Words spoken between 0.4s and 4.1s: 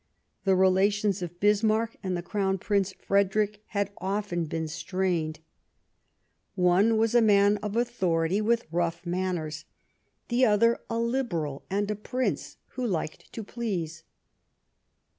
The relations of Bismarck and the Crown Prince Frederick had